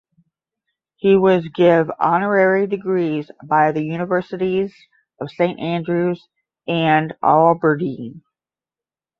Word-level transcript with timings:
He 0.95 1.15
was 1.15 1.47
give 1.49 1.91
honorary 1.99 2.65
degrees 2.65 3.29
by 3.43 3.71
the 3.71 3.83
Universities 3.83 4.73
of 5.19 5.29
St 5.29 5.59
Andrews 5.59 6.27
and 6.67 7.13
Aberdeen. 7.21 8.23